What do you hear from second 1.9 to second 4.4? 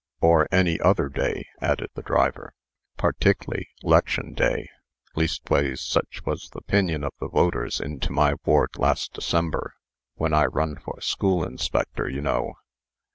the driver. "Partickley 'lection